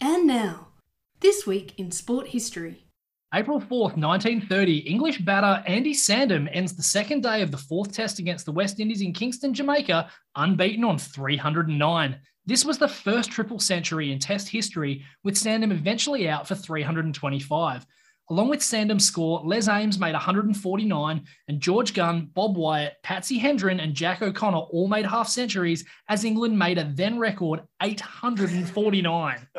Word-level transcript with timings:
And 0.00 0.28
now, 0.28 0.68
this 1.20 1.44
week 1.44 1.74
in 1.76 1.90
sport 1.90 2.28
history. 2.28 2.84
April 3.34 3.60
4th, 3.60 3.96
1930, 3.96 4.78
English 4.78 5.18
batter 5.18 5.62
Andy 5.66 5.92
Sandham 5.92 6.48
ends 6.52 6.74
the 6.74 6.84
second 6.84 7.24
day 7.24 7.42
of 7.42 7.50
the 7.50 7.58
fourth 7.58 7.92
test 7.92 8.20
against 8.20 8.46
the 8.46 8.52
West 8.52 8.78
Indies 8.78 9.02
in 9.02 9.12
Kingston, 9.12 9.52
Jamaica, 9.52 10.08
unbeaten 10.36 10.84
on 10.84 10.98
309. 10.98 12.16
This 12.46 12.64
was 12.64 12.78
the 12.78 12.86
first 12.86 13.32
triple 13.32 13.58
century 13.58 14.12
in 14.12 14.20
test 14.20 14.48
history, 14.48 15.04
with 15.24 15.36
Sandham 15.36 15.72
eventually 15.72 16.28
out 16.28 16.46
for 16.46 16.54
325. 16.54 17.84
Along 18.30 18.50
with 18.50 18.62
Sandham's 18.62 19.06
score, 19.06 19.40
Les 19.42 19.68
Ames 19.68 19.98
made 19.98 20.12
149, 20.12 21.24
and 21.48 21.60
George 21.60 21.94
Gunn, 21.94 22.30
Bob 22.34 22.58
Wyatt, 22.58 23.02
Patsy 23.02 23.38
Hendren, 23.38 23.80
and 23.80 23.94
Jack 23.94 24.20
O'Connor 24.20 24.58
all 24.58 24.86
made 24.86 25.06
half 25.06 25.28
centuries 25.28 25.86
as 26.08 26.24
England 26.24 26.58
made 26.58 26.76
a 26.76 26.84
then 26.84 27.18
record 27.18 27.62
849. 27.82 29.46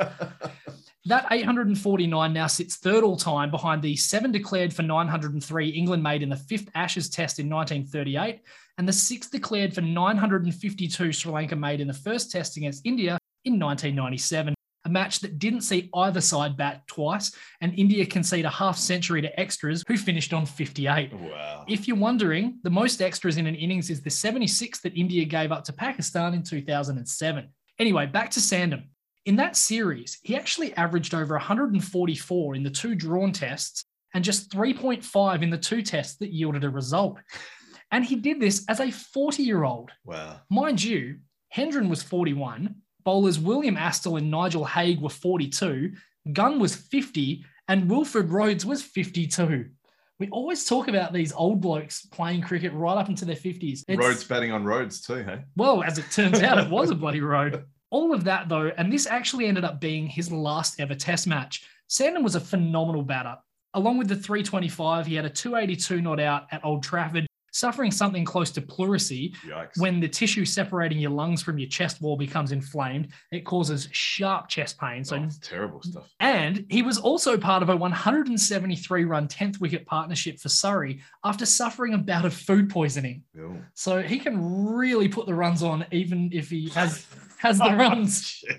that 1.05 1.25
849 1.31 2.31
now 2.33 2.45
sits 2.45 2.75
third 2.75 3.03
all 3.03 3.17
time 3.17 3.49
behind 3.49 3.81
the 3.81 3.95
seven 3.95 4.31
declared 4.31 4.71
for 4.71 4.83
903 4.83 5.69
England 5.69 6.03
made 6.03 6.21
in 6.21 6.29
the 6.29 6.35
fifth 6.35 6.69
Ashes 6.75 7.09
Test 7.09 7.39
in 7.39 7.49
1938, 7.49 8.41
and 8.77 8.87
the 8.87 8.93
six 8.93 9.29
declared 9.29 9.73
for 9.73 9.81
952 9.81 11.11
Sri 11.11 11.31
Lanka 11.31 11.55
made 11.55 11.81
in 11.81 11.87
the 11.87 11.93
first 11.93 12.29
Test 12.29 12.55
against 12.55 12.85
India 12.85 13.17
in 13.45 13.59
1997 13.59 14.53
a 14.89 14.91
match 14.91 15.19
that 15.19 15.37
didn't 15.37 15.61
see 15.61 15.89
either 15.93 16.19
side 16.19 16.57
bat 16.57 16.81
twice, 16.87 17.31
and 17.61 17.77
India 17.77 18.05
concede 18.05 18.45
a 18.45 18.49
half 18.49 18.77
century 18.77 19.21
to 19.21 19.39
extras 19.39 19.83
who 19.87 19.97
finished 19.97 20.33
on 20.33 20.45
58. 20.45 21.13
Wow. 21.13 21.65
If 21.67 21.87
you're 21.87 21.97
wondering, 21.97 22.59
the 22.63 22.69
most 22.69 23.01
extras 23.01 23.37
in 23.37 23.45
an 23.45 23.55
innings 23.55 23.89
is 23.89 24.01
the 24.01 24.09
76 24.09 24.81
that 24.81 24.97
India 24.97 25.25
gave 25.25 25.51
up 25.51 25.63
to 25.65 25.73
Pakistan 25.73 26.33
in 26.33 26.43
2007. 26.43 27.47
Anyway, 27.77 28.05
back 28.07 28.31
to 28.31 28.41
Sandham. 28.41 28.89
In 29.25 29.35
that 29.35 29.55
series, 29.55 30.17
he 30.23 30.35
actually 30.35 30.73
averaged 30.73 31.13
over 31.13 31.35
144 31.35 32.55
in 32.55 32.63
the 32.63 32.69
two 32.69 32.95
drawn 32.95 33.31
tests 33.31 33.85
and 34.15 34.23
just 34.23 34.51
3.5 34.51 35.43
in 35.43 35.49
the 35.51 35.57
two 35.57 35.83
tests 35.83 36.17
that 36.17 36.33
yielded 36.33 36.63
a 36.63 36.69
result. 36.69 37.19
And 37.91 38.03
he 38.03 38.15
did 38.15 38.39
this 38.39 38.65
as 38.67 38.79
a 38.79 38.89
40 38.89 39.43
year 39.43 39.63
old. 39.63 39.91
Wow. 40.03 40.41
Mind 40.49 40.83
you, 40.83 41.19
Hendren 41.49 41.89
was 41.89 42.01
41, 42.01 42.75
bowlers 43.09 43.39
William 43.39 43.75
Astill 43.75 44.19
and 44.19 44.29
Nigel 44.29 44.63
Haig 44.63 45.01
were 45.01 45.09
42, 45.09 45.93
Gunn 46.31 46.59
was 46.59 46.75
50, 46.75 47.43
and 47.67 47.89
Wilfred 47.89 48.29
Rhodes 48.29 48.67
was 48.67 48.83
52. 48.83 49.65
We 50.19 50.29
always 50.29 50.63
talk 50.63 50.87
about 50.87 51.11
these 51.11 51.33
old 51.33 51.59
blokes 51.59 52.05
playing 52.05 52.43
cricket 52.43 52.71
right 52.71 52.99
up 52.99 53.09
into 53.09 53.25
their 53.25 53.35
50s. 53.35 53.83
It's- 53.87 53.97
Rhodes 53.97 54.23
batting 54.25 54.51
on 54.51 54.63
roads 54.63 55.01
too, 55.01 55.23
hey? 55.23 55.41
well, 55.55 55.81
as 55.81 55.97
it 55.97 56.05
turns 56.11 56.39
out, 56.43 56.59
it 56.59 56.69
was 56.77 56.91
a 56.91 56.95
bloody 56.95 57.21
road. 57.21 57.65
All 57.89 58.13
of 58.13 58.25
that, 58.25 58.47
though, 58.47 58.67
and 58.77 58.93
this 58.93 59.07
actually 59.07 59.47
ended 59.47 59.63
up 59.63 59.81
being 59.81 60.05
his 60.05 60.31
last 60.31 60.79
ever 60.79 60.93
test 60.93 61.25
match. 61.25 61.63
Sandham 61.87 62.21
was 62.21 62.35
a 62.35 62.39
phenomenal 62.39 63.01
batter. 63.01 63.37
Along 63.73 63.97
with 63.97 64.07
the 64.07 64.15
325, 64.17 65.07
he 65.07 65.15
had 65.15 65.25
a 65.25 65.31
282 65.31 65.99
not 65.99 66.19
out 66.19 66.45
at 66.51 66.63
Old 66.63 66.83
Trafford, 66.83 67.25
suffering 67.51 67.91
something 67.91 68.25
close 68.25 68.51
to 68.51 68.61
pleurisy. 68.61 69.33
Yikes. 69.47 69.77
When 69.79 69.99
the 69.99 70.07
tissue 70.07 70.45
separating 70.45 70.99
your 70.99 71.11
lungs 71.11 71.41
from 71.41 71.57
your 71.59 71.69
chest 71.69 72.01
wall 72.01 72.17
becomes 72.17 72.51
inflamed, 72.51 73.09
it 73.31 73.45
causes 73.45 73.87
sharp 73.91 74.47
chest 74.47 74.79
pain. 74.79 75.03
So 75.03 75.17
Oh, 75.17 75.27
terrible 75.41 75.81
stuff. 75.81 76.09
and 76.19 76.65
he 76.69 76.81
was 76.81 76.97
also 76.97 77.37
part 77.37 77.61
of 77.63 77.69
a 77.69 77.75
173 77.75 79.05
run 79.05 79.27
10th 79.27 79.59
wicket 79.59 79.85
partnership 79.85 80.39
for 80.39 80.49
Surrey 80.49 81.01
after 81.23 81.45
suffering 81.45 81.93
a 81.93 81.97
bout 81.97 82.25
of 82.25 82.33
food 82.33 82.69
poisoning. 82.69 83.23
Ew. 83.35 83.61
So 83.73 84.01
he 84.01 84.19
can 84.19 84.65
really 84.75 85.07
put 85.07 85.25
the 85.25 85.33
runs 85.33 85.63
on, 85.63 85.85
even 85.91 86.29
if 86.33 86.49
he 86.49 86.69
has 86.69 87.05
has 87.37 87.57
the 87.57 87.75
runs. 87.77 88.43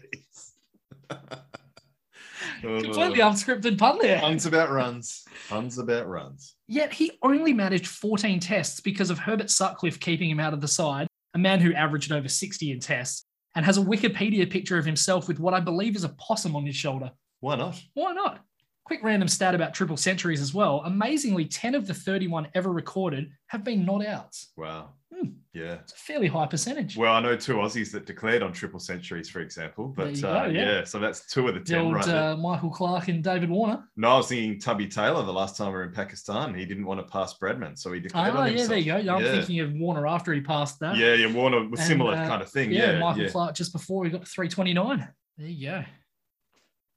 Jeez. 2.61 2.85
Completely 2.85 3.19
unscripted 3.21 3.79
pun 3.79 3.99
there. 4.01 4.21
Puns 4.21 4.47
about 4.47 4.71
runs. 4.71 5.25
Puns 5.49 5.79
about 5.79 6.09
runs. 6.09 6.57
Yet 6.69 6.93
he 6.93 7.19
only 7.23 7.53
managed 7.53 7.87
14 7.87 8.41
tests 8.41 8.81
because 8.81 9.11
of 9.11 9.19
Herbert 9.19 9.51
Sutcliffe 9.51 9.99
keeping 9.99 10.31
him 10.31 10.41
out 10.41 10.53
of 10.53 10.61
the 10.61 10.69
side, 10.69 11.07
a 11.35 11.39
man 11.39 11.61
who 11.61 11.73
averaged 11.75 12.13
over 12.13 12.29
60 12.29 12.71
in 12.71 12.81
tests, 12.81 13.25
and 13.55 13.65
has 13.65 13.79
a 13.79 13.83
Wikipedia 13.83 14.49
picture 14.49 14.79
of 14.79 14.85
himself 14.85 15.27
with 15.27 15.41
what 15.41 15.55
I 15.55 15.61
believe 15.61 15.97
is 15.97 16.05
a 16.05 16.11
possum 16.11 16.55
on 16.55 16.67
his 16.67 16.77
shoulder. 16.77 17.11
Why 17.41 17.57
not? 17.57 17.83
Why 17.95 18.13
not? 18.13 18.45
Quick 18.91 19.05
random 19.05 19.29
stat 19.29 19.55
about 19.55 19.73
triple 19.73 19.97
centuries 19.97 20.41
as 20.41 20.53
well. 20.53 20.83
Amazingly, 20.85 21.45
10 21.45 21.77
of 21.77 21.87
the 21.87 21.95
31 21.95 22.49
ever 22.57 22.73
recorded 22.73 23.31
have 23.47 23.63
been 23.63 23.85
not 23.85 24.05
outs. 24.05 24.51
Wow. 24.57 24.95
Hmm. 25.15 25.29
Yeah. 25.55 25.75
It's 25.75 25.93
a 25.93 25.97
fairly 25.97 26.27
high 26.27 26.49
percentage. 26.49 26.97
Well, 26.97 27.15
I 27.15 27.21
know 27.21 27.37
two 27.37 27.55
Aussies 27.55 27.93
that 27.93 28.05
declared 28.05 28.43
on 28.43 28.53
triple 28.53 28.81
centuries, 28.81 29.31
for 29.31 29.39
example. 29.43 29.95
But 29.97 30.19
uh, 30.25 30.47
go, 30.47 30.51
yeah. 30.51 30.79
yeah. 30.79 30.85
so 30.85 30.99
that's 30.99 31.31
two 31.33 31.47
of 31.47 31.55
the 31.55 31.61
the 31.61 31.67
10 31.67 31.79
old 31.79 31.95
right 31.95 32.09
uh, 32.09 32.37
Michael 32.37 32.71
Clarke 32.71 33.07
and 33.07 33.23
David 33.23 33.49
Warner. 33.49 33.85
No, 33.97 34.09
I 34.09 34.17
was 34.17 34.27
thinking 34.27 34.59
Tubby 34.59 34.89
Taylor 34.89 35.23
the 35.23 35.33
last 35.33 35.57
time 35.57 35.69
we 35.69 35.75
were 35.75 35.85
in 35.85 35.93
Pakistan. 35.93 36.53
He 36.53 36.65
didn't 36.65 36.85
want 36.85 36.99
to 36.99 37.07
pass 37.07 37.39
Bradman, 37.39 37.79
so 37.79 37.93
he 37.93 38.01
declared 38.01 38.35
Ah, 38.35 38.41
on 38.41 38.47
yeah, 38.47 38.51
himself. 38.51 38.69
there 38.71 38.79
you 38.79 38.85
go. 39.05 39.15
I'm 39.15 39.25
yeah. 39.25 39.31
thinking 39.31 39.61
of 39.61 39.73
Warner 39.75 40.09
after 40.09 40.33
he 40.33 40.41
passed 40.41 40.81
that. 40.81 40.97
Yeah, 40.97 41.15
yeah, 41.15 41.33
Warner 41.33 41.69
was 41.69 41.79
And, 41.79 41.89
similar 41.89 42.15
uh, 42.15 42.27
kind 42.27 42.43
of 42.43 42.51
thing. 42.51 42.73
Yeah, 42.73 42.95
Yeah, 42.95 42.99
Michael 42.99 43.23
yeah. 43.23 43.29
Clarke 43.31 43.55
just 43.55 43.73
before 43.73 44.05
he 44.05 44.11
got 44.11 44.23
to 44.23 44.27
329. 44.27 45.09
There 45.39 45.47
you 45.47 45.71
go. 45.71 45.85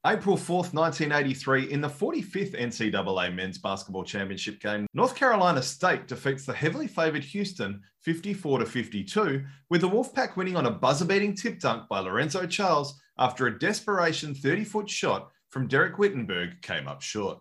April 0.06 0.36
4th, 0.36 0.74
1983, 0.74 1.72
in 1.72 1.80
the 1.80 1.88
45th 1.88 2.60
NCAA 2.60 3.34
Men's 3.34 3.58
Basketball 3.58 4.04
Championship 4.04 4.60
game, 4.60 4.86
North 4.94 5.16
Carolina 5.16 5.62
State 5.62 6.08
defeats 6.08 6.46
the 6.46 6.52
heavily 6.52 6.88
favoured 6.88 7.24
Houston 7.24 7.82
54 8.02 8.60
to 8.60 8.66
52, 8.66 9.46
with 9.70 9.80
the 9.80 9.88
Wolfpack 9.88 10.36
winning 10.36 10.58
on 10.58 10.66
a 10.66 10.72
buzzer 10.72 11.06
beating 11.06 11.34
tip 11.34 11.58
dunk 11.58 11.88
by 11.88 12.02
Lorenzo 12.02 12.46
Charles 12.46 13.00
after 13.18 13.48
a 13.48 13.58
desperation 13.58 14.36
30 14.36 14.66
foot 14.66 14.90
shot 14.90 15.32
from 15.48 15.70
Dereck 15.70 15.94
Whittenburg 15.94 16.62
came 16.62 16.86
up 16.86 17.02
short. 17.02 17.40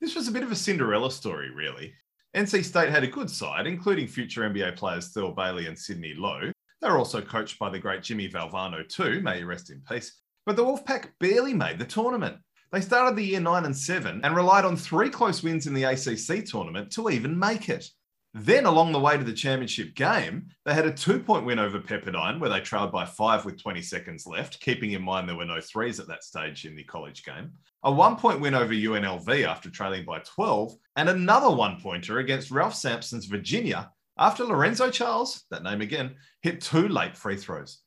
This 0.00 0.14
was 0.14 0.28
a 0.28 0.32
bit 0.32 0.44
of 0.44 0.52
a 0.52 0.56
Cinderella 0.56 1.10
story, 1.10 1.50
really. 1.50 1.94
NC 2.36 2.62
State 2.62 2.90
had 2.90 3.02
a 3.02 3.08
good 3.08 3.28
side, 3.28 3.66
including 3.66 4.06
future 4.06 4.48
NBA 4.48 4.76
players 4.76 5.12
Thurl 5.12 5.34
Bailey 5.34 5.66
and 5.66 5.76
Sidney 5.76 6.14
Lowe. 6.14 6.52
They 6.80 6.88
were 6.88 6.98
also 6.98 7.20
coached 7.20 7.58
by 7.58 7.70
the 7.70 7.80
great 7.80 8.04
Jimmy 8.04 8.28
Valvano, 8.28 8.88
too, 8.88 9.20
may 9.20 9.38
he 9.38 9.44
rest 9.44 9.70
in 9.70 9.80
peace. 9.80 10.20
But 10.48 10.56
the 10.56 10.64
Wolfpack 10.64 11.10
barely 11.20 11.52
made 11.52 11.78
the 11.78 11.84
tournament. 11.84 12.38
They 12.72 12.80
started 12.80 13.16
the 13.16 13.22
year 13.22 13.38
9 13.38 13.66
and 13.66 13.76
7 13.76 14.22
and 14.24 14.34
relied 14.34 14.64
on 14.64 14.78
three 14.78 15.10
close 15.10 15.42
wins 15.42 15.66
in 15.66 15.74
the 15.74 15.84
ACC 15.84 16.42
tournament 16.46 16.90
to 16.92 17.10
even 17.10 17.38
make 17.38 17.68
it. 17.68 17.86
Then, 18.32 18.64
along 18.64 18.92
the 18.92 18.98
way 18.98 19.18
to 19.18 19.24
the 19.24 19.34
championship 19.34 19.94
game, 19.94 20.46
they 20.64 20.72
had 20.72 20.86
a 20.86 20.90
two 20.90 21.18
point 21.18 21.44
win 21.44 21.58
over 21.58 21.78
Pepperdine, 21.78 22.40
where 22.40 22.48
they 22.48 22.60
trailed 22.60 22.90
by 22.90 23.04
five 23.04 23.44
with 23.44 23.60
20 23.60 23.82
seconds 23.82 24.26
left, 24.26 24.58
keeping 24.60 24.92
in 24.92 25.02
mind 25.02 25.28
there 25.28 25.36
were 25.36 25.44
no 25.44 25.60
threes 25.60 26.00
at 26.00 26.08
that 26.08 26.24
stage 26.24 26.64
in 26.64 26.74
the 26.74 26.84
college 26.84 27.24
game. 27.24 27.52
A 27.82 27.92
one 27.92 28.16
point 28.16 28.40
win 28.40 28.54
over 28.54 28.72
UNLV 28.72 29.46
after 29.46 29.68
trailing 29.68 30.06
by 30.06 30.20
12, 30.20 30.74
and 30.96 31.10
another 31.10 31.54
one 31.54 31.78
pointer 31.78 32.20
against 32.20 32.50
Ralph 32.50 32.74
Sampson's 32.74 33.26
Virginia 33.26 33.90
after 34.16 34.44
Lorenzo 34.44 34.90
Charles, 34.90 35.44
that 35.50 35.62
name 35.62 35.82
again, 35.82 36.16
hit 36.40 36.62
two 36.62 36.88
late 36.88 37.18
free 37.18 37.36
throws. 37.36 37.82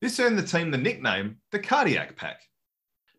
This 0.00 0.18
earned 0.18 0.38
the 0.38 0.42
team 0.42 0.70
the 0.70 0.78
nickname 0.78 1.36
the 1.52 1.58
Cardiac 1.58 2.16
Pack. 2.16 2.40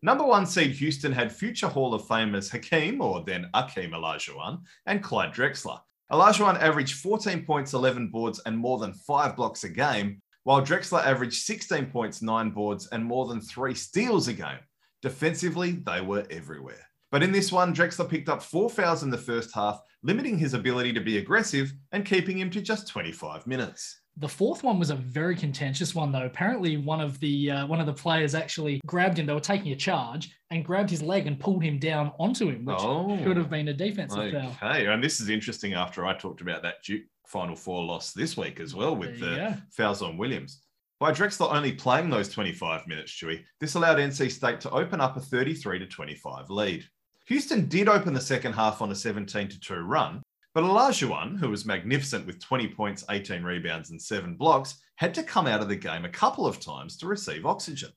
Number 0.02 0.24
one 0.24 0.46
seed 0.46 0.72
Houston 0.72 1.12
had 1.12 1.30
future 1.30 1.68
Hall 1.68 1.94
of 1.94 2.02
Famers 2.02 2.50
Hakeem, 2.50 3.00
or 3.00 3.22
then 3.24 3.48
Akeem 3.54 3.90
Olajuwon, 3.90 4.62
and 4.86 5.00
Clyde 5.00 5.32
Drexler. 5.32 5.78
Olajuwon 6.10 6.60
averaged 6.60 6.98
14 6.98 7.44
points, 7.44 7.72
11 7.72 8.08
boards, 8.08 8.40
and 8.46 8.58
more 8.58 8.78
than 8.78 8.92
five 8.92 9.36
blocks 9.36 9.62
a 9.62 9.68
game, 9.68 10.20
while 10.42 10.60
Drexler 10.60 11.04
averaged 11.06 11.44
16 11.44 11.86
points, 11.86 12.20
nine 12.20 12.50
boards, 12.50 12.88
and 12.88 13.04
more 13.04 13.26
than 13.26 13.40
three 13.40 13.74
steals 13.74 14.26
a 14.26 14.32
game. 14.32 14.58
Defensively, 15.02 15.82
they 15.86 16.00
were 16.00 16.26
everywhere. 16.30 16.84
But 17.12 17.22
in 17.22 17.30
this 17.30 17.52
one, 17.52 17.72
Drexler 17.72 18.08
picked 18.08 18.28
up 18.28 18.42
four 18.42 18.68
fouls 18.68 19.04
in 19.04 19.10
the 19.10 19.18
first 19.18 19.54
half, 19.54 19.80
limiting 20.02 20.36
his 20.36 20.54
ability 20.54 20.92
to 20.94 21.00
be 21.00 21.18
aggressive 21.18 21.72
and 21.92 22.04
keeping 22.04 22.38
him 22.38 22.50
to 22.50 22.60
just 22.60 22.88
25 22.88 23.46
minutes. 23.46 24.01
The 24.18 24.28
fourth 24.28 24.62
one 24.62 24.78
was 24.78 24.90
a 24.90 24.94
very 24.94 25.34
contentious 25.34 25.94
one, 25.94 26.12
though. 26.12 26.26
Apparently, 26.26 26.76
one 26.76 27.00
of 27.00 27.18
the 27.20 27.50
uh, 27.50 27.66
one 27.66 27.80
of 27.80 27.86
the 27.86 27.92
players 27.94 28.34
actually 28.34 28.80
grabbed 28.86 29.18
him. 29.18 29.26
They 29.26 29.32
were 29.32 29.40
taking 29.40 29.72
a 29.72 29.76
charge 29.76 30.30
and 30.50 30.64
grabbed 30.64 30.90
his 30.90 31.02
leg 31.02 31.26
and 31.26 31.40
pulled 31.40 31.62
him 31.62 31.78
down 31.78 32.12
onto 32.18 32.48
him, 32.48 32.64
which 32.66 32.76
Oh. 32.78 33.18
could 33.24 33.36
have 33.38 33.48
been 33.48 33.68
a 33.68 33.72
defensive 33.74 34.32
foul. 34.32 34.56
Okay, 34.62 34.86
and 34.86 35.02
this 35.02 35.20
is 35.20 35.28
interesting 35.30 35.72
after 35.72 36.04
I 36.04 36.14
talked 36.14 36.42
about 36.42 36.62
that 36.62 36.82
Duke 36.84 37.04
Final 37.26 37.56
Four 37.56 37.84
loss 37.84 38.12
this 38.12 38.36
week 38.36 38.60
as 38.60 38.74
well 38.74 38.94
with 38.94 39.18
the 39.18 39.26
go. 39.34 39.54
fouls 39.70 40.02
on 40.02 40.18
Williams. 40.18 40.60
By 41.00 41.10
Drexler 41.10 41.52
only 41.52 41.72
playing 41.72 42.10
those 42.10 42.28
25 42.28 42.86
minutes, 42.86 43.10
Chewy, 43.10 43.42
this 43.60 43.74
allowed 43.74 43.96
NC 43.98 44.30
State 44.30 44.60
to 44.60 44.70
open 44.70 45.00
up 45.00 45.16
a 45.16 45.20
33 45.20 45.80
to 45.80 45.86
25 45.86 46.48
lead. 46.50 46.84
Houston 47.26 47.66
did 47.66 47.88
open 47.88 48.12
the 48.14 48.20
second 48.20 48.52
half 48.52 48.82
on 48.82 48.90
a 48.92 48.94
17 48.94 49.48
to 49.48 49.58
2 49.58 49.74
run, 49.76 50.22
but 50.54 50.64
Olajuwon, 50.64 51.38
who 51.38 51.48
was 51.48 51.64
magnificent 51.64 52.26
with 52.26 52.40
20 52.40 52.68
points, 52.68 53.04
18 53.10 53.42
rebounds, 53.42 53.90
and 53.90 54.00
seven 54.00 54.34
blocks, 54.34 54.76
had 54.96 55.14
to 55.14 55.22
come 55.22 55.46
out 55.46 55.62
of 55.62 55.68
the 55.68 55.76
game 55.76 56.04
a 56.04 56.10
couple 56.10 56.46
of 56.46 56.60
times 56.60 56.96
to 56.98 57.06
receive 57.06 57.46
oxygen. 57.46 57.90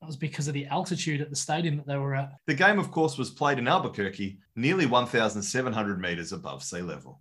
That 0.00 0.06
was 0.06 0.16
because 0.16 0.48
of 0.48 0.54
the 0.54 0.66
altitude 0.66 1.20
at 1.20 1.28
the 1.28 1.36
stadium 1.36 1.76
that 1.76 1.86
they 1.86 1.96
were 1.96 2.14
at. 2.14 2.32
The 2.46 2.54
game, 2.54 2.78
of 2.78 2.90
course, 2.90 3.18
was 3.18 3.30
played 3.30 3.58
in 3.58 3.68
Albuquerque, 3.68 4.38
nearly 4.54 4.86
1,700 4.86 6.00
metres 6.00 6.32
above 6.32 6.62
sea 6.62 6.82
level. 6.82 7.20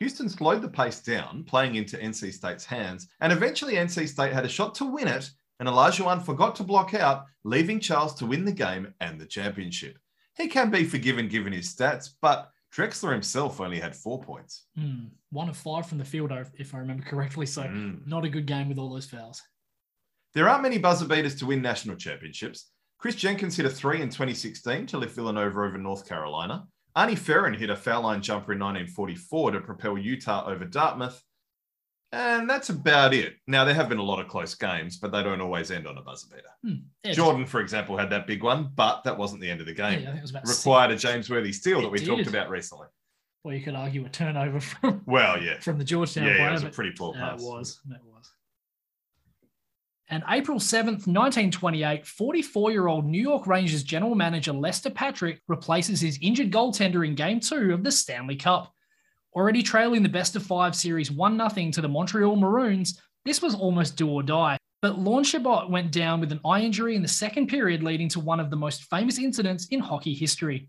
Houston 0.00 0.28
slowed 0.28 0.62
the 0.62 0.68
pace 0.68 1.00
down, 1.00 1.44
playing 1.44 1.76
into 1.76 1.96
NC 1.96 2.32
State's 2.32 2.64
hands, 2.64 3.08
and 3.20 3.32
eventually 3.32 3.74
NC 3.74 4.08
State 4.08 4.32
had 4.32 4.44
a 4.44 4.48
shot 4.48 4.74
to 4.76 4.84
win 4.84 5.08
it, 5.08 5.30
and 5.58 5.68
Olajuwon 5.68 6.24
forgot 6.24 6.54
to 6.56 6.62
block 6.64 6.94
out, 6.94 7.24
leaving 7.44 7.80
Charles 7.80 8.14
to 8.16 8.26
win 8.26 8.44
the 8.44 8.52
game 8.52 8.94
and 9.00 9.20
the 9.20 9.26
championship. 9.26 9.98
He 10.36 10.46
can 10.46 10.70
be 10.70 10.84
forgiven 10.84 11.28
given 11.28 11.52
his 11.52 11.74
stats, 11.74 12.10
but 12.20 12.50
Drexler 12.74 13.12
himself 13.12 13.60
only 13.60 13.80
had 13.80 13.96
four 13.96 14.20
points. 14.20 14.66
Hmm, 14.76 15.06
one 15.30 15.48
of 15.48 15.56
five 15.56 15.88
from 15.88 15.98
the 15.98 16.04
field, 16.04 16.30
if 16.58 16.74
I 16.74 16.78
remember 16.78 17.02
correctly. 17.04 17.46
So 17.46 17.62
Mm. 17.62 18.06
not 18.06 18.24
a 18.24 18.28
good 18.28 18.46
game 18.46 18.68
with 18.68 18.78
all 18.78 18.90
those 18.92 19.06
fouls. 19.06 19.42
There 20.34 20.48
aren't 20.48 20.62
many 20.62 20.78
buzzer 20.78 21.06
beaters 21.06 21.34
to 21.36 21.46
win 21.46 21.62
national 21.62 21.96
championships. 21.96 22.70
Chris 22.98 23.14
Jenkins 23.14 23.56
hit 23.56 23.64
a 23.66 23.70
three 23.70 24.02
in 24.02 24.10
2016 24.10 24.86
to 24.88 24.98
lift 24.98 25.14
Villanova 25.14 25.60
over 25.60 25.78
North 25.78 26.06
Carolina. 26.08 26.66
Arnie 26.96 27.16
Ferrin 27.18 27.54
hit 27.54 27.70
a 27.70 27.76
foul 27.76 28.02
line 28.02 28.20
jumper 28.20 28.52
in 28.52 28.58
1944 28.58 29.52
to 29.52 29.60
propel 29.60 29.96
Utah 29.96 30.46
over 30.46 30.64
Dartmouth. 30.64 31.22
And 32.10 32.48
that's 32.48 32.70
about 32.70 33.12
it. 33.12 33.34
Now, 33.46 33.64
there 33.66 33.74
have 33.74 33.88
been 33.90 33.98
a 33.98 34.02
lot 34.02 34.18
of 34.18 34.28
close 34.28 34.54
games, 34.54 34.96
but 34.96 35.12
they 35.12 35.22
don't 35.22 35.42
always 35.42 35.70
end 35.70 35.86
on 35.86 35.98
a 35.98 36.02
buzzer 36.02 36.26
beater. 36.30 36.48
Hmm, 36.64 36.82
yeah, 37.04 37.12
Jordan, 37.12 37.44
for 37.44 37.60
example, 37.60 37.98
had 37.98 38.08
that 38.10 38.26
big 38.26 38.42
one, 38.42 38.70
but 38.74 39.04
that 39.04 39.18
wasn't 39.18 39.42
the 39.42 39.50
end 39.50 39.60
of 39.60 39.66
the 39.66 39.74
Yeah, 39.76 39.86
I 39.88 39.94
game. 39.96 40.04
think 40.06 40.16
it 40.16 40.22
was 40.22 40.30
about 40.30 40.48
Required 40.48 40.90
a 40.92 40.96
James 40.96 41.28
Worthy 41.28 41.52
steal 41.52 41.80
It 41.80 41.82
that 41.82 41.90
we 41.90 41.98
did. 41.98 42.06
talked 42.08 42.26
about 42.26 42.48
recently. 42.48 42.86
Well, 43.44 43.54
you 43.54 43.62
could 43.62 43.74
argue 43.74 44.06
a 44.06 44.08
turnover 44.08 44.58
from 44.60 45.02
Well, 45.04 45.42
yeah. 45.42 45.60
from 45.60 45.76
the 45.78 45.84
Georgetown 45.84 46.24
Yeah, 46.26 46.36
yeah, 46.36 46.48
it 46.48 46.52
was 46.52 46.62
a 46.64 46.70
pretty 46.70 46.92
poor 46.92 47.14
Yeah, 47.14 47.30
pass. 47.30 47.42
it 47.42 47.44
was. 47.44 47.80
It 47.90 48.00
was. 48.04 48.30
And 50.10 50.22
April 50.30 50.58
7th, 50.58 51.06
1928, 51.06 52.06
44 52.06 52.70
year 52.70 52.86
old 52.86 53.04
New 53.04 53.20
York 53.20 53.46
Rangers 53.46 53.82
general 53.82 54.14
manager 54.14 54.52
Lester 54.54 54.88
Patrick 54.88 55.42
replaces 55.48 56.00
his 56.00 56.18
injured 56.22 56.50
goaltender 56.50 57.06
in 57.06 57.14
game 57.14 57.40
two 57.40 57.74
of 57.74 57.84
the 57.84 57.92
Stanley 57.92 58.36
Cup. 58.36 58.72
Already 59.34 59.62
trailing 59.62 60.02
the 60.02 60.08
best 60.08 60.36
of 60.36 60.42
five 60.42 60.74
series 60.74 61.10
1 61.10 61.50
0 61.50 61.70
to 61.72 61.80
the 61.80 61.88
Montreal 61.88 62.36
Maroons, 62.36 63.00
this 63.24 63.42
was 63.42 63.54
almost 63.54 63.96
do 63.96 64.08
or 64.08 64.22
die. 64.22 64.56
But 64.80 64.98
Lorne 64.98 65.24
Chabot 65.24 65.70
went 65.70 65.90
down 65.90 66.20
with 66.20 66.30
an 66.32 66.40
eye 66.44 66.60
injury 66.60 66.94
in 66.94 67.02
the 67.02 67.08
second 67.08 67.48
period, 67.48 67.82
leading 67.82 68.08
to 68.10 68.20
one 68.20 68.40
of 68.40 68.48
the 68.48 68.56
most 68.56 68.84
famous 68.84 69.18
incidents 69.18 69.66
in 69.66 69.80
hockey 69.80 70.14
history. 70.14 70.68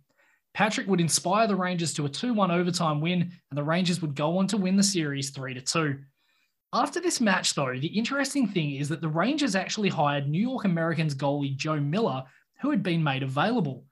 Patrick 0.54 0.88
would 0.88 1.00
inspire 1.00 1.48
the 1.48 1.56
Rangers 1.56 1.94
to 1.94 2.06
a 2.06 2.10
2 2.10 2.34
1 2.34 2.52
overtime 2.52 3.02
win, 3.02 3.22
and 3.22 3.58
the 3.58 3.64
Rangers 3.64 4.02
would 4.02 4.16
go 4.16 4.38
on 4.40 4.48
to 4.48 4.58
win 4.58 4.76
the 4.76 4.84
series 4.84 5.30
3 5.30 5.62
2. 5.62 6.00
After 6.74 7.00
this 7.00 7.22
match, 7.22 7.54
though, 7.54 7.78
the 7.78 7.88
interesting 7.88 8.48
thing 8.48 8.76
is 8.76 8.90
that 8.90 9.02
the 9.02 9.08
Rangers 9.08 9.56
actually 9.56 9.90
hired 9.90 10.28
New 10.28 10.42
York 10.42 10.66
Americans 10.66 11.16
goalie 11.16 11.56
Joe 11.56 11.80
Miller, 11.80 12.24
who 12.62 12.72
had 12.72 12.84
been 12.84 13.04
made 13.04 13.24
available. 13.24 13.86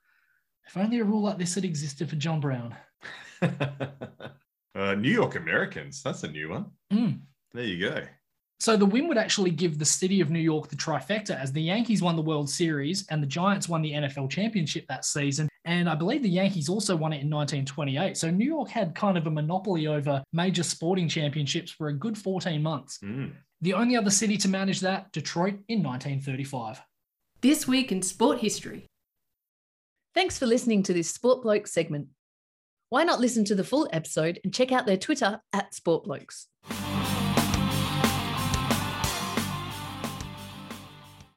If 0.68 0.78
only 0.78 1.00
a 1.00 1.04
rule 1.04 1.24
like 1.24 1.38
this 1.38 1.56
had 1.56 1.64
existed 1.64 2.10
for 2.10 2.18
John 2.18 2.40
Brown. 2.40 2.76
uh, 4.78 4.96
New 4.96 5.12
York 5.12 5.36
Americans. 5.36 6.02
That's 6.04 6.24
a 6.24 6.28
new 6.28 6.50
one. 6.50 6.66
Mm. 6.94 7.20
There 7.54 7.64
you 7.64 7.90
go. 7.90 8.04
So 8.60 8.76
the 8.76 8.86
win 8.86 9.08
would 9.08 9.18
actually 9.18 9.52
give 9.52 9.78
the 9.78 9.86
city 9.86 10.20
of 10.20 10.32
New 10.32 10.40
York 10.40 10.68
the 10.68 10.76
trifecta 10.76 11.40
as 11.40 11.52
the 11.52 11.62
Yankees 11.62 12.02
won 12.02 12.16
the 12.16 12.24
World 12.24 12.50
Series 12.50 13.06
and 13.10 13.22
the 13.22 13.28
Giants 13.28 13.70
won 13.70 13.84
the 13.84 13.92
NFL 13.92 14.32
championship 14.32 14.86
that 14.88 15.06
season. 15.06 15.48
And 15.66 15.88
I 15.88 15.96
believe 15.96 16.24
the 16.24 16.30
Yankees 16.30 16.70
also 16.70 16.96
won 16.96 17.14
it 17.14 17.22
in 17.22 17.30
1928. 17.30 18.18
So 18.18 18.32
New 18.32 18.46
York 18.46 18.70
had 18.70 18.96
kind 18.96 19.18
of 19.18 19.28
a 19.28 19.32
monopoly 19.32 19.86
over 19.86 20.24
major 20.34 20.64
sporting 20.64 21.08
championships 21.08 21.72
for 21.72 21.90
a 21.90 21.94
good 21.94 22.18
14 22.18 22.62
months. 22.62 22.98
Mm. 23.04 23.34
The 23.62 23.74
only 23.74 23.96
other 23.96 24.10
city 24.10 24.38
to 24.38 24.48
manage 24.48 24.80
that, 24.82 25.12
Detroit 25.12 25.56
in 25.68 25.84
1935. 25.84 26.82
This 27.42 27.68
week 27.68 27.92
in 27.92 28.02
sport 28.02 28.40
history. 28.40 28.88
Thanks 30.16 30.40
for 30.40 30.48
listening 30.48 30.82
to 30.84 30.94
this 30.94 31.12
Sport 31.12 31.44
Bloke 31.44 31.68
segment. 31.68 32.08
Why 32.90 33.04
not 33.04 33.20
listen 33.20 33.44
to 33.46 33.56
the 33.56 33.66
full 33.66 33.90
episode 33.92 34.40
and 34.46 34.54
check 34.54 34.72
out 34.72 34.86
their 34.86 34.96
Twitter 34.96 35.42
at 35.52 35.74
Sport 35.74 36.06
Blokes? 36.06 36.48